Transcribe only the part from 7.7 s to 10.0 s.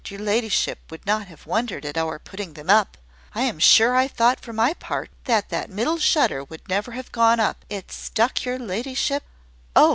stuck, your ladyship" "Oh!"